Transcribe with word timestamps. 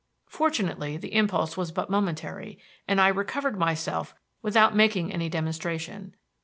Fortunately 0.25 0.97
the 0.97 1.13
impulse 1.13 1.55
was 1.55 1.71
but 1.71 1.87
momentary, 1.91 2.57
and 2.87 2.99
I 2.99 3.07
recovered 3.09 3.59
myself 3.59 4.15
without 4.41 4.75
making 4.75 5.13
any 5.13 5.29
demonstration. 5.29 6.15